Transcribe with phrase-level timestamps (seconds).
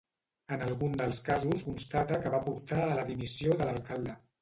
[0.55, 4.23] En algun dels casos constata que va portar a la dimissió de l'alcalde.